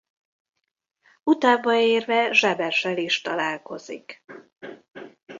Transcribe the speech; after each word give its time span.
Utahba 1.23 1.73
érve 1.75 2.33
Zsebessel 2.33 2.97
is 2.97 3.21
találkozik. 3.21 4.23